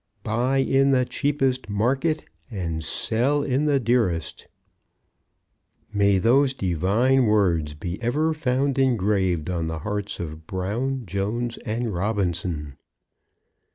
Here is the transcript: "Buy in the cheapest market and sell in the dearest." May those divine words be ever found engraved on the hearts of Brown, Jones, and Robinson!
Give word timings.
"Buy 0.23 0.57
in 0.57 0.89
the 0.89 1.05
cheapest 1.05 1.69
market 1.69 2.25
and 2.49 2.83
sell 2.83 3.43
in 3.43 3.65
the 3.65 3.79
dearest." 3.79 4.47
May 5.93 6.17
those 6.17 6.55
divine 6.55 7.27
words 7.27 7.75
be 7.75 8.01
ever 8.01 8.33
found 8.33 8.79
engraved 8.79 9.47
on 9.51 9.67
the 9.67 9.77
hearts 9.85 10.19
of 10.19 10.47
Brown, 10.47 11.05
Jones, 11.05 11.59
and 11.67 11.93
Robinson! 11.93 12.77